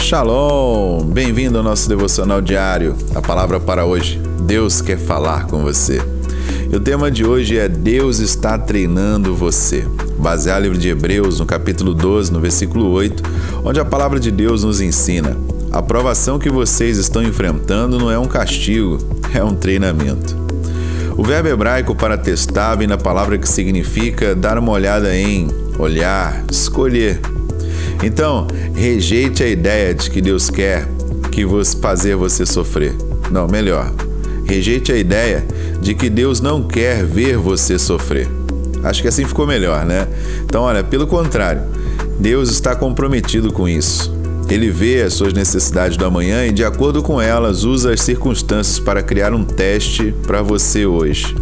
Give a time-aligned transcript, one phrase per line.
[0.00, 1.04] Shalom!
[1.04, 2.96] Bem-vindo ao nosso devocional diário.
[3.14, 6.00] A palavra para hoje: Deus quer falar com você.
[6.72, 9.86] E o tema de hoje é Deus está treinando você.
[10.18, 13.22] Baseado no livro de Hebreus, no capítulo 12, no versículo 8,
[13.62, 15.36] onde a palavra de Deus nos ensina:
[15.70, 18.98] a provação que vocês estão enfrentando não é um castigo,
[19.32, 20.34] é um treinamento.
[21.16, 25.46] O verbo hebraico para testar vem da palavra que significa dar uma olhada em,
[25.78, 27.20] olhar, escolher.
[28.02, 30.88] Então, rejeite a ideia de que Deus quer
[31.30, 32.94] que você fazer você sofrer.
[33.30, 33.92] Não, melhor.
[34.44, 35.44] Rejeite a ideia
[35.80, 38.28] de que Deus não quer ver você sofrer.
[38.82, 40.08] Acho que assim ficou melhor, né?
[40.44, 41.62] Então, olha, pelo contrário,
[42.18, 44.12] Deus está comprometido com isso.
[44.48, 48.80] Ele vê as suas necessidades do amanhã e, de acordo com elas, usa as circunstâncias
[48.80, 51.36] para criar um teste para você hoje.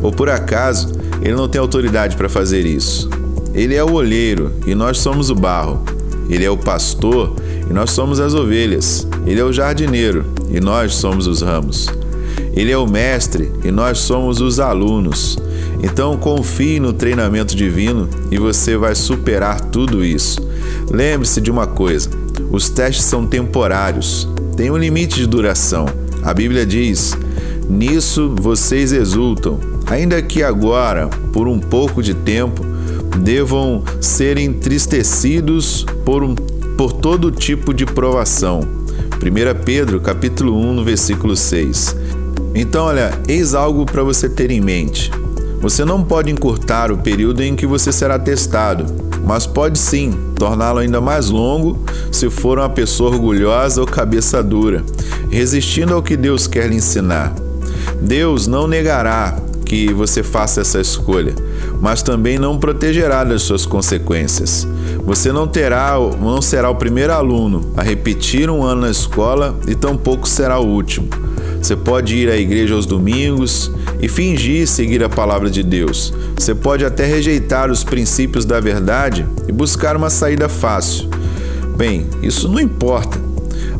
[0.00, 3.10] Ou por acaso, ele não tem autoridade para fazer isso.
[3.54, 5.82] Ele é o olheiro e nós somos o barro.
[6.28, 7.34] Ele é o pastor
[7.68, 9.06] e nós somos as ovelhas.
[9.26, 11.88] Ele é o jardineiro e nós somos os ramos.
[12.54, 15.38] Ele é o mestre e nós somos os alunos.
[15.82, 20.40] Então confie no treinamento divino e você vai superar tudo isso.
[20.90, 22.10] Lembre-se de uma coisa:
[22.50, 25.86] os testes são temporários, tem um limite de duração.
[26.22, 27.16] A Bíblia diz:
[27.68, 32.64] Nisso vocês exultam, ainda que agora, por um pouco de tempo,
[33.18, 38.60] devam ser entristecidos por, um, por todo tipo de provação.
[38.60, 41.96] 1 Pedro, capítulo 1, no versículo 6.
[42.54, 45.10] Então, olha, eis algo para você ter em mente.
[45.60, 48.86] Você não pode encurtar o período em que você será testado,
[49.24, 51.78] mas pode sim torná-lo ainda mais longo
[52.12, 54.84] se for uma pessoa orgulhosa ou cabeça dura,
[55.30, 57.34] resistindo ao que Deus quer lhe ensinar.
[58.00, 59.36] Deus não negará
[59.68, 61.34] que você faça essa escolha,
[61.78, 64.66] mas também não protegerá das suas consequências.
[65.04, 69.74] Você não terá, não será o primeiro aluno a repetir um ano na escola e
[69.74, 71.08] tampouco será o último.
[71.60, 76.14] Você pode ir à igreja aos domingos e fingir seguir a palavra de Deus.
[76.36, 81.10] Você pode até rejeitar os princípios da verdade e buscar uma saída fácil.
[81.76, 83.20] Bem, isso não importa.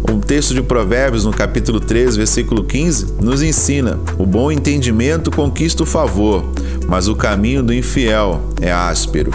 [0.06, 5.82] Um texto de Provérbios, no capítulo 3, versículo 15, nos ensina: o bom entendimento conquista
[5.82, 6.44] o favor,
[6.86, 9.30] mas o caminho do infiel é áspero.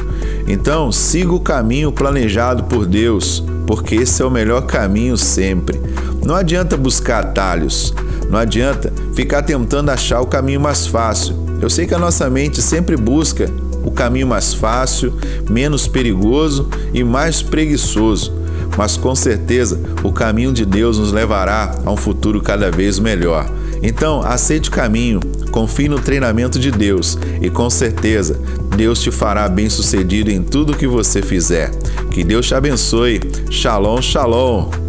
[0.47, 5.79] Então, siga o caminho planejado por Deus, porque esse é o melhor caminho sempre.
[6.25, 7.93] Não adianta buscar atalhos,
[8.29, 11.35] não adianta ficar tentando achar o caminho mais fácil.
[11.61, 13.49] Eu sei que a nossa mente sempre busca
[13.83, 15.13] o caminho mais fácil,
[15.49, 18.42] menos perigoso e mais preguiçoso
[18.77, 23.49] mas com certeza o caminho de Deus nos levará a um futuro cada vez melhor.
[23.81, 25.19] Então, aceite o caminho,
[25.51, 28.39] confie no treinamento de Deus e com certeza
[28.75, 31.69] Deus te fará bem-sucedido em tudo que você fizer.
[32.09, 33.19] Que Deus te abençoe.
[33.49, 34.82] Shalom, shalom.